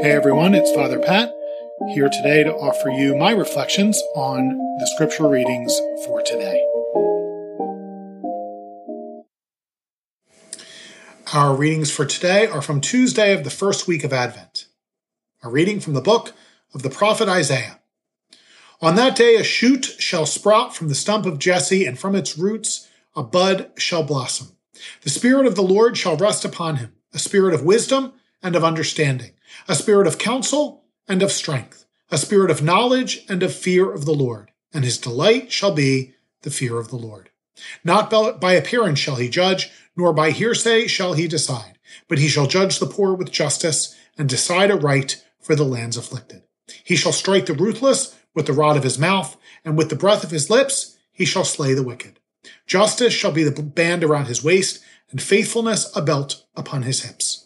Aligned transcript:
Hey 0.00 0.12
everyone, 0.12 0.54
it's 0.54 0.70
Father 0.72 0.98
Pat 0.98 1.34
here 1.94 2.10
today 2.10 2.44
to 2.44 2.52
offer 2.52 2.90
you 2.90 3.16
my 3.16 3.30
reflections 3.30 3.98
on 4.14 4.48
the 4.78 4.90
scripture 4.94 5.26
readings 5.26 5.74
for 6.04 6.20
today. 6.20 6.62
Our 11.32 11.56
readings 11.56 11.90
for 11.90 12.04
today 12.04 12.46
are 12.46 12.60
from 12.60 12.82
Tuesday 12.82 13.32
of 13.32 13.42
the 13.42 13.50
first 13.50 13.86
week 13.88 14.04
of 14.04 14.12
Advent. 14.12 14.66
A 15.42 15.48
reading 15.48 15.80
from 15.80 15.94
the 15.94 16.02
book 16.02 16.34
of 16.74 16.82
the 16.82 16.90
prophet 16.90 17.28
Isaiah. 17.28 17.80
On 18.82 18.96
that 18.96 19.16
day, 19.16 19.36
a 19.36 19.44
shoot 19.44 19.86
shall 19.98 20.26
sprout 20.26 20.76
from 20.76 20.88
the 20.88 20.94
stump 20.94 21.24
of 21.24 21.38
Jesse, 21.38 21.86
and 21.86 21.98
from 21.98 22.14
its 22.14 22.36
roots 22.36 22.86
a 23.14 23.22
bud 23.22 23.70
shall 23.78 24.02
blossom. 24.02 24.48
The 25.02 25.10
Spirit 25.10 25.46
of 25.46 25.54
the 25.54 25.62
Lord 25.62 25.96
shall 25.96 26.18
rest 26.18 26.44
upon 26.44 26.76
him, 26.76 26.92
a 27.14 27.18
spirit 27.18 27.54
of 27.54 27.64
wisdom 27.64 28.12
and 28.42 28.54
of 28.54 28.62
understanding, 28.62 29.30
a 29.68 29.74
spirit 29.74 30.06
of 30.06 30.18
counsel 30.18 30.84
and 31.08 31.22
of 31.22 31.32
strength, 31.32 31.84
a 32.10 32.18
spirit 32.18 32.50
of 32.50 32.62
knowledge 32.62 33.24
and 33.28 33.42
of 33.42 33.54
fear 33.54 33.90
of 33.92 34.04
the 34.04 34.14
Lord. 34.14 34.50
And 34.72 34.84
his 34.84 34.98
delight 34.98 35.52
shall 35.52 35.72
be 35.72 36.14
the 36.42 36.50
fear 36.50 36.78
of 36.78 36.88
the 36.88 36.96
Lord. 36.96 37.30
Not 37.82 38.10
by 38.10 38.52
appearance 38.52 38.98
shall 38.98 39.16
he 39.16 39.28
judge, 39.28 39.70
nor 39.96 40.12
by 40.12 40.30
hearsay 40.30 40.86
shall 40.86 41.14
he 41.14 41.26
decide, 41.26 41.78
but 42.08 42.18
he 42.18 42.28
shall 42.28 42.46
judge 42.46 42.78
the 42.78 42.86
poor 42.86 43.14
with 43.14 43.32
justice 43.32 43.96
and 44.18 44.28
decide 44.28 44.70
aright 44.70 45.24
for 45.40 45.54
the 45.54 45.64
land's 45.64 45.96
afflicted. 45.96 46.42
He 46.84 46.96
shall 46.96 47.12
strike 47.12 47.46
the 47.46 47.54
ruthless 47.54 48.14
with 48.34 48.46
the 48.46 48.52
rod 48.52 48.76
of 48.76 48.82
his 48.82 48.98
mouth, 48.98 49.36
and 49.64 49.78
with 49.78 49.88
the 49.88 49.96
breath 49.96 50.22
of 50.22 50.30
his 50.30 50.50
lips 50.50 50.96
he 51.12 51.24
shall 51.24 51.44
slay 51.44 51.72
the 51.72 51.82
wicked. 51.82 52.18
Justice 52.66 53.14
shall 53.14 53.32
be 53.32 53.44
the 53.44 53.62
band 53.62 54.04
around 54.04 54.26
his 54.26 54.44
waist, 54.44 54.80
and 55.10 55.22
faithfulness 55.22 55.90
a 55.96 56.02
belt 56.02 56.44
upon 56.56 56.82
his 56.82 57.04
hips. 57.04 57.45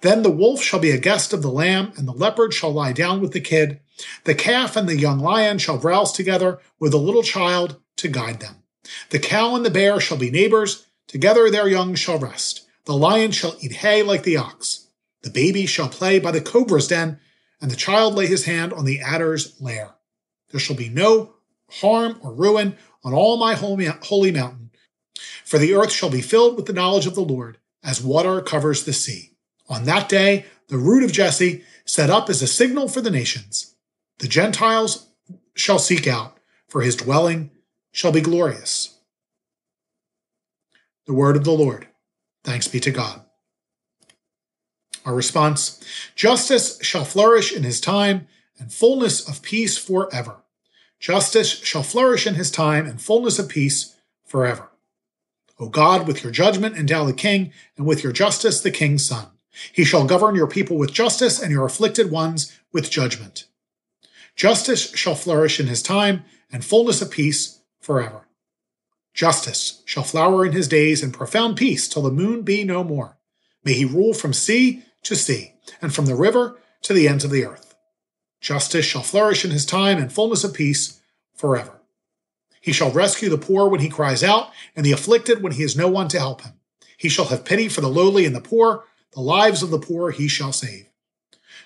Then 0.00 0.22
the 0.22 0.30
wolf 0.30 0.62
shall 0.62 0.80
be 0.80 0.90
a 0.90 0.98
guest 0.98 1.32
of 1.32 1.42
the 1.42 1.50
lamb, 1.50 1.92
and 1.96 2.06
the 2.06 2.12
leopard 2.12 2.54
shall 2.54 2.72
lie 2.72 2.92
down 2.92 3.20
with 3.20 3.32
the 3.32 3.40
kid. 3.40 3.80
The 4.24 4.34
calf 4.34 4.76
and 4.76 4.88
the 4.88 4.96
young 4.96 5.18
lion 5.18 5.58
shall 5.58 5.78
browse 5.78 6.12
together 6.12 6.60
with 6.78 6.94
a 6.94 6.98
little 6.98 7.22
child 7.22 7.80
to 7.96 8.08
guide 8.08 8.40
them. 8.40 8.62
The 9.10 9.18
cow 9.18 9.54
and 9.54 9.64
the 9.64 9.70
bear 9.70 10.00
shall 10.00 10.18
be 10.18 10.30
neighbors, 10.30 10.86
together 11.06 11.50
their 11.50 11.68
young 11.68 11.94
shall 11.94 12.18
rest. 12.18 12.66
The 12.84 12.96
lion 12.96 13.32
shall 13.32 13.56
eat 13.60 13.72
hay 13.72 14.02
like 14.02 14.22
the 14.22 14.36
ox. 14.36 14.86
The 15.22 15.30
baby 15.30 15.66
shall 15.66 15.88
play 15.88 16.18
by 16.18 16.30
the 16.30 16.40
cobra's 16.40 16.88
den, 16.88 17.18
and 17.60 17.70
the 17.70 17.76
child 17.76 18.14
lay 18.14 18.26
his 18.26 18.44
hand 18.44 18.72
on 18.72 18.84
the 18.84 19.00
adder's 19.00 19.60
lair. 19.60 19.94
There 20.50 20.60
shall 20.60 20.76
be 20.76 20.88
no 20.88 21.34
harm 21.70 22.18
or 22.22 22.32
ruin 22.32 22.76
on 23.04 23.12
all 23.12 23.36
my 23.36 23.54
holy 23.54 24.32
mountain, 24.32 24.70
for 25.44 25.58
the 25.58 25.74
earth 25.74 25.92
shall 25.92 26.10
be 26.10 26.22
filled 26.22 26.56
with 26.56 26.66
the 26.66 26.72
knowledge 26.72 27.06
of 27.06 27.14
the 27.14 27.20
Lord, 27.20 27.58
as 27.82 28.02
water 28.02 28.40
covers 28.40 28.84
the 28.84 28.92
sea. 28.92 29.32
On 29.68 29.84
that 29.84 30.08
day, 30.08 30.46
the 30.68 30.78
root 30.78 31.04
of 31.04 31.12
Jesse, 31.12 31.62
set 31.84 32.10
up 32.10 32.28
as 32.28 32.42
a 32.42 32.46
signal 32.46 32.88
for 32.88 33.00
the 33.00 33.10
nations. 33.10 33.74
The 34.18 34.28
Gentiles 34.28 35.08
shall 35.54 35.78
seek 35.78 36.06
out, 36.06 36.38
for 36.68 36.82
his 36.82 36.96
dwelling 36.96 37.50
shall 37.92 38.12
be 38.12 38.20
glorious. 38.20 38.98
The 41.06 41.14
word 41.14 41.36
of 41.36 41.44
the 41.44 41.52
Lord. 41.52 41.88
Thanks 42.44 42.68
be 42.68 42.80
to 42.80 42.90
God. 42.90 43.22
Our 45.04 45.14
response 45.14 45.82
Justice 46.14 46.78
shall 46.82 47.04
flourish 47.04 47.52
in 47.52 47.62
his 47.62 47.80
time, 47.80 48.26
and 48.58 48.72
fullness 48.72 49.26
of 49.26 49.42
peace 49.42 49.78
forever. 49.78 50.36
Justice 51.00 51.60
shall 51.60 51.82
flourish 51.82 52.26
in 52.26 52.34
his 52.34 52.50
time, 52.50 52.86
and 52.86 53.00
fullness 53.00 53.38
of 53.38 53.48
peace 53.48 53.96
forever. 54.24 54.70
O 55.58 55.68
God, 55.68 56.06
with 56.06 56.22
your 56.22 56.32
judgment 56.32 56.76
endow 56.76 57.04
the 57.04 57.12
king, 57.12 57.52
and 57.76 57.86
with 57.86 58.02
your 58.02 58.12
justice 58.12 58.60
the 58.60 58.70
king's 58.70 59.06
son. 59.06 59.28
He 59.72 59.84
shall 59.84 60.06
govern 60.06 60.34
your 60.34 60.46
people 60.46 60.76
with 60.76 60.92
justice, 60.92 61.40
and 61.40 61.50
your 61.50 61.66
afflicted 61.66 62.10
ones 62.10 62.56
with 62.72 62.90
judgment. 62.90 63.44
Justice 64.36 64.94
shall 64.94 65.14
flourish 65.14 65.58
in 65.58 65.66
his 65.66 65.82
time, 65.82 66.24
and 66.52 66.64
fullness 66.64 67.02
of 67.02 67.10
peace 67.10 67.60
forever. 67.80 68.26
Justice 69.14 69.82
shall 69.84 70.04
flower 70.04 70.46
in 70.46 70.52
his 70.52 70.68
days, 70.68 71.02
and 71.02 71.12
profound 71.12 71.56
peace 71.56 71.88
till 71.88 72.02
the 72.02 72.10
moon 72.10 72.42
be 72.42 72.62
no 72.62 72.84
more. 72.84 73.18
May 73.64 73.72
he 73.72 73.84
rule 73.84 74.14
from 74.14 74.32
sea 74.32 74.84
to 75.02 75.16
sea, 75.16 75.54
and 75.82 75.92
from 75.92 76.06
the 76.06 76.14
river 76.14 76.58
to 76.82 76.92
the 76.92 77.08
ends 77.08 77.24
of 77.24 77.30
the 77.30 77.44
earth. 77.44 77.74
Justice 78.40 78.84
shall 78.84 79.02
flourish 79.02 79.44
in 79.44 79.50
his 79.50 79.66
time, 79.66 79.98
and 79.98 80.12
fullness 80.12 80.44
of 80.44 80.54
peace 80.54 81.00
forever. 81.34 81.80
He 82.60 82.72
shall 82.72 82.92
rescue 82.92 83.28
the 83.28 83.38
poor 83.38 83.68
when 83.68 83.80
he 83.80 83.88
cries 83.88 84.22
out, 84.22 84.50
and 84.76 84.86
the 84.86 84.92
afflicted 84.92 85.42
when 85.42 85.52
he 85.52 85.62
has 85.62 85.76
no 85.76 85.88
one 85.88 86.08
to 86.08 86.18
help 86.18 86.42
him. 86.42 86.52
He 86.96 87.08
shall 87.08 87.26
have 87.26 87.44
pity 87.44 87.68
for 87.68 87.80
the 87.80 87.88
lowly 87.88 88.24
and 88.24 88.34
the 88.34 88.40
poor, 88.40 88.84
the 89.12 89.20
lives 89.20 89.62
of 89.62 89.70
the 89.70 89.78
poor 89.78 90.10
he 90.10 90.28
shall 90.28 90.52
save. 90.52 90.88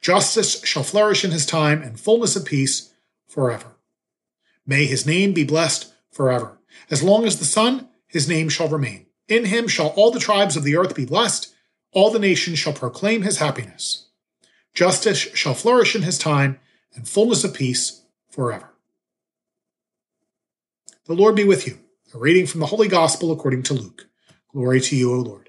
Justice 0.00 0.64
shall 0.64 0.82
flourish 0.82 1.24
in 1.24 1.30
his 1.30 1.46
time, 1.46 1.82
and 1.82 1.98
fullness 1.98 2.36
of 2.36 2.44
peace 2.44 2.92
forever. 3.26 3.76
May 4.66 4.86
his 4.86 5.06
name 5.06 5.32
be 5.32 5.44
blessed 5.44 5.92
forever. 6.10 6.58
As 6.90 7.02
long 7.02 7.24
as 7.24 7.38
the 7.38 7.44
sun, 7.44 7.88
his 8.06 8.28
name 8.28 8.48
shall 8.48 8.68
remain. 8.68 9.06
In 9.28 9.46
him 9.46 9.68
shall 9.68 9.88
all 9.88 10.10
the 10.10 10.20
tribes 10.20 10.56
of 10.56 10.64
the 10.64 10.76
earth 10.76 10.94
be 10.94 11.04
blessed 11.04 11.52
all 11.96 12.10
the 12.10 12.18
nations 12.18 12.58
shall 12.58 12.74
proclaim 12.74 13.22
his 13.22 13.38
happiness. 13.38 14.08
Justice 14.74 15.16
shall 15.16 15.54
flourish 15.54 15.96
in 15.96 16.02
his 16.02 16.18
time, 16.18 16.60
and 16.94 17.08
fullness 17.08 17.42
of 17.42 17.54
peace 17.54 18.02
forever. 18.28 18.68
The 21.06 21.14
Lord 21.14 21.36
be 21.36 21.44
with 21.44 21.66
you. 21.66 21.78
A 22.12 22.18
reading 22.18 22.46
from 22.46 22.60
the 22.60 22.66
Holy 22.66 22.86
Gospel 22.86 23.32
according 23.32 23.62
to 23.64 23.74
Luke. 23.74 24.08
Glory 24.52 24.78
to 24.82 24.94
you, 24.94 25.10
O 25.14 25.16
Lord. 25.16 25.45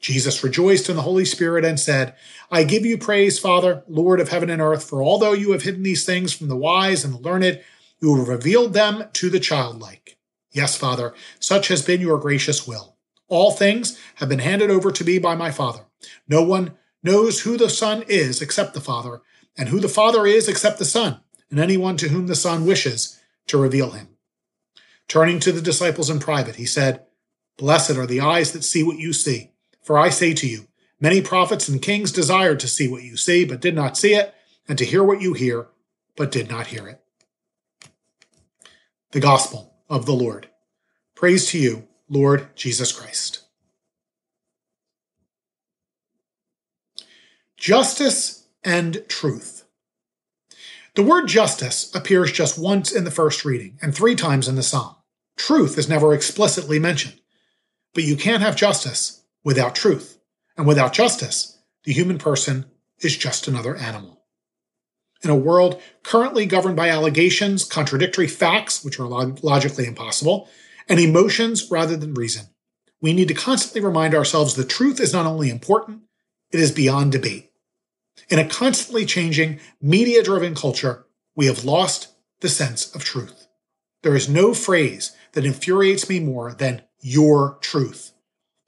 Jesus 0.00 0.44
rejoiced 0.44 0.88
in 0.88 0.96
the 0.96 1.02
Holy 1.02 1.24
Spirit 1.24 1.64
and 1.64 1.78
said, 1.78 2.14
I 2.50 2.64
give 2.64 2.86
you 2.86 2.96
praise, 2.96 3.38
Father, 3.38 3.82
Lord 3.88 4.20
of 4.20 4.28
heaven 4.28 4.48
and 4.48 4.62
earth, 4.62 4.84
for 4.84 5.02
although 5.02 5.32
you 5.32 5.52
have 5.52 5.62
hidden 5.62 5.82
these 5.82 6.04
things 6.04 6.32
from 6.32 6.48
the 6.48 6.56
wise 6.56 7.04
and 7.04 7.14
the 7.14 7.18
learned, 7.18 7.60
you 8.00 8.16
have 8.16 8.28
revealed 8.28 8.74
them 8.74 9.04
to 9.14 9.28
the 9.28 9.40
childlike. 9.40 10.16
Yes, 10.52 10.76
Father, 10.76 11.14
such 11.40 11.68
has 11.68 11.82
been 11.82 12.00
your 12.00 12.18
gracious 12.18 12.66
will. 12.66 12.96
All 13.28 13.50
things 13.50 14.00
have 14.16 14.28
been 14.28 14.38
handed 14.38 14.70
over 14.70 14.90
to 14.90 15.04
me 15.04 15.18
by 15.18 15.34
my 15.34 15.50
Father. 15.50 15.84
No 16.28 16.42
one 16.42 16.76
knows 17.02 17.40
who 17.40 17.56
the 17.56 17.68
Son 17.68 18.04
is 18.08 18.40
except 18.40 18.74
the 18.74 18.80
Father, 18.80 19.20
and 19.56 19.68
who 19.68 19.80
the 19.80 19.88
Father 19.88 20.26
is 20.26 20.48
except 20.48 20.78
the 20.78 20.84
Son, 20.84 21.20
and 21.50 21.58
anyone 21.58 21.96
to 21.96 22.08
whom 22.08 22.28
the 22.28 22.36
Son 22.36 22.64
wishes 22.64 23.18
to 23.48 23.58
reveal 23.58 23.90
him. 23.90 24.08
Turning 25.08 25.40
to 25.40 25.52
the 25.52 25.62
disciples 25.62 26.08
in 26.08 26.20
private, 26.20 26.56
he 26.56 26.66
said, 26.66 27.04
Blessed 27.56 27.96
are 27.96 28.06
the 28.06 28.20
eyes 28.20 28.52
that 28.52 28.62
see 28.62 28.82
what 28.82 28.98
you 28.98 29.12
see. 29.12 29.50
For 29.88 29.96
I 29.96 30.10
say 30.10 30.34
to 30.34 30.46
you, 30.46 30.68
many 31.00 31.22
prophets 31.22 31.66
and 31.66 31.80
kings 31.80 32.12
desired 32.12 32.60
to 32.60 32.68
see 32.68 32.88
what 32.88 33.04
you 33.04 33.16
see, 33.16 33.46
but 33.46 33.62
did 33.62 33.74
not 33.74 33.96
see 33.96 34.12
it, 34.12 34.34
and 34.68 34.76
to 34.76 34.84
hear 34.84 35.02
what 35.02 35.22
you 35.22 35.32
hear, 35.32 35.68
but 36.14 36.30
did 36.30 36.50
not 36.50 36.66
hear 36.66 36.86
it. 36.86 37.00
The 39.12 39.20
Gospel 39.20 39.72
of 39.88 40.04
the 40.04 40.12
Lord. 40.12 40.50
Praise 41.14 41.46
to 41.52 41.58
you, 41.58 41.88
Lord 42.06 42.54
Jesus 42.54 42.92
Christ. 42.92 43.44
Justice 47.56 48.46
and 48.62 49.02
truth. 49.08 49.64
The 50.96 51.02
word 51.02 51.28
justice 51.28 51.94
appears 51.94 52.30
just 52.30 52.58
once 52.58 52.92
in 52.92 53.04
the 53.04 53.10
first 53.10 53.42
reading 53.42 53.78
and 53.80 53.94
three 53.94 54.16
times 54.16 54.48
in 54.48 54.56
the 54.56 54.62
psalm. 54.62 54.96
Truth 55.38 55.78
is 55.78 55.88
never 55.88 56.12
explicitly 56.12 56.78
mentioned. 56.78 57.18
But 57.94 58.04
you 58.04 58.16
can't 58.16 58.42
have 58.42 58.54
justice 58.54 59.17
without 59.44 59.74
truth. 59.74 60.18
And 60.56 60.66
without 60.66 60.92
justice, 60.92 61.58
the 61.84 61.92
human 61.92 62.18
person 62.18 62.66
is 63.00 63.16
just 63.16 63.46
another 63.46 63.76
animal. 63.76 64.22
In 65.22 65.30
a 65.30 65.36
world 65.36 65.80
currently 66.02 66.46
governed 66.46 66.76
by 66.76 66.88
allegations, 66.88 67.64
contradictory 67.64 68.28
facts, 68.28 68.84
which 68.84 69.00
are 69.00 69.06
log- 69.06 69.42
logically 69.42 69.86
impossible, 69.86 70.48
and 70.88 71.00
emotions 71.00 71.70
rather 71.70 71.96
than 71.96 72.14
reason. 72.14 72.46
We 73.00 73.12
need 73.12 73.28
to 73.28 73.34
constantly 73.34 73.80
remind 73.80 74.14
ourselves 74.14 74.54
the 74.54 74.64
truth 74.64 75.00
is 75.00 75.12
not 75.12 75.26
only 75.26 75.50
important, 75.50 76.02
it 76.50 76.60
is 76.60 76.72
beyond 76.72 77.12
debate. 77.12 77.50
In 78.28 78.38
a 78.38 78.48
constantly 78.48 79.06
changing, 79.06 79.60
media 79.80 80.22
driven 80.22 80.54
culture, 80.54 81.06
we 81.36 81.46
have 81.46 81.64
lost 81.64 82.08
the 82.40 82.48
sense 82.48 82.94
of 82.94 83.04
truth. 83.04 83.46
There 84.02 84.16
is 84.16 84.28
no 84.28 84.54
phrase 84.54 85.16
that 85.32 85.46
infuriates 85.46 86.08
me 86.08 86.20
more 86.20 86.52
than 86.54 86.82
your 87.00 87.58
truth. 87.60 88.12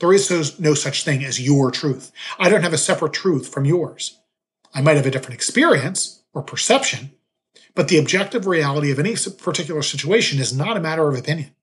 There 0.00 0.12
is 0.12 0.58
no 0.58 0.74
such 0.74 1.04
thing 1.04 1.24
as 1.24 1.40
your 1.40 1.70
truth. 1.70 2.10
I 2.38 2.48
don't 2.48 2.62
have 2.62 2.72
a 2.72 2.78
separate 2.78 3.12
truth 3.12 3.48
from 3.48 3.66
yours. 3.66 4.18
I 4.74 4.80
might 4.80 4.96
have 4.96 5.06
a 5.06 5.10
different 5.10 5.34
experience 5.34 6.22
or 6.32 6.42
perception, 6.42 7.12
but 7.74 7.88
the 7.88 7.98
objective 7.98 8.46
reality 8.46 8.90
of 8.90 8.98
any 8.98 9.14
particular 9.14 9.82
situation 9.82 10.38
is 10.38 10.56
not 10.56 10.76
a 10.76 10.80
matter 10.80 11.08
of 11.08 11.18
opinion. 11.18 11.54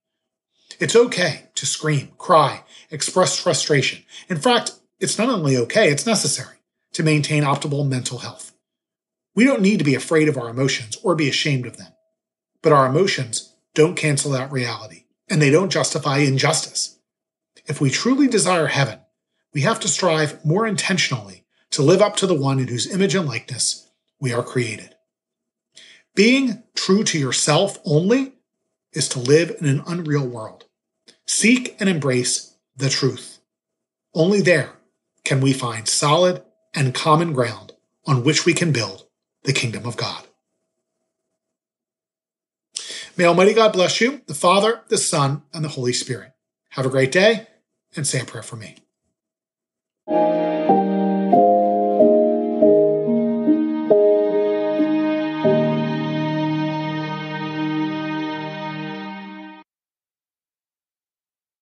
It's 0.79 0.95
okay 0.95 1.49
to 1.55 1.65
scream, 1.65 2.11
cry, 2.17 2.63
express 2.91 3.39
frustration. 3.39 4.03
In 4.29 4.37
fact, 4.37 4.73
it's 4.99 5.17
not 5.17 5.29
only 5.29 5.57
okay, 5.57 5.89
it's 5.89 6.05
necessary 6.05 6.57
to 6.93 7.03
maintain 7.03 7.43
optimal 7.43 7.87
mental 7.87 8.19
health. 8.19 8.53
We 9.35 9.45
don't 9.45 9.61
need 9.61 9.77
to 9.77 9.85
be 9.85 9.95
afraid 9.95 10.27
of 10.27 10.37
our 10.37 10.49
emotions 10.49 10.97
or 11.03 11.15
be 11.15 11.29
ashamed 11.29 11.65
of 11.65 11.77
them. 11.77 11.91
But 12.61 12.73
our 12.73 12.87
emotions 12.87 13.53
don't 13.73 13.95
cancel 13.95 14.35
out 14.35 14.51
reality, 14.51 15.05
and 15.29 15.41
they 15.41 15.49
don't 15.49 15.71
justify 15.71 16.17
injustice. 16.19 16.96
If 17.67 17.81
we 17.81 17.89
truly 17.89 18.27
desire 18.27 18.67
heaven, 18.67 18.99
we 19.53 19.61
have 19.61 19.79
to 19.81 19.87
strive 19.87 20.43
more 20.45 20.65
intentionally 20.65 21.45
to 21.71 21.81
live 21.81 22.01
up 22.01 22.15
to 22.17 22.27
the 22.27 22.33
one 22.33 22.59
in 22.59 22.67
whose 22.67 22.91
image 22.91 23.13
and 23.13 23.27
likeness 23.27 23.89
we 24.19 24.31
are 24.31 24.43
created. 24.43 24.95
Being 26.15 26.63
true 26.75 27.03
to 27.03 27.19
yourself 27.19 27.77
only 27.85 28.33
is 28.93 29.09
to 29.09 29.19
live 29.19 29.55
in 29.59 29.67
an 29.67 29.83
unreal 29.85 30.25
world. 30.25 30.65
Seek 31.25 31.75
and 31.79 31.89
embrace 31.89 32.55
the 32.75 32.89
truth. 32.89 33.39
Only 34.13 34.41
there 34.41 34.71
can 35.25 35.41
we 35.41 35.51
find 35.51 35.87
solid 35.87 36.41
and 36.73 36.95
common 36.95 37.33
ground 37.33 37.73
on 38.05 38.23
which 38.23 38.45
we 38.45 38.53
can 38.53 38.71
build 38.71 39.05
the 39.43 39.53
kingdom 39.53 39.85
of 39.85 39.97
God. 39.97 40.23
May 43.17 43.25
Almighty 43.25 43.53
God 43.53 43.73
bless 43.73 43.99
you, 43.99 44.21
the 44.27 44.33
Father, 44.33 44.81
the 44.87 44.97
Son, 44.97 45.43
and 45.53 45.65
the 45.65 45.69
Holy 45.69 45.93
Spirit. 45.93 46.31
Have 46.69 46.85
a 46.85 46.89
great 46.89 47.11
day 47.11 47.47
and 47.97 48.07
say 48.07 48.19
a 48.19 48.25
prayer 48.25 48.43
for 48.43 48.55
me. 48.55 48.86